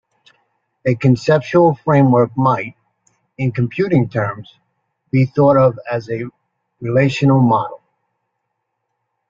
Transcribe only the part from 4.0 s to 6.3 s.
terms, be thought of as a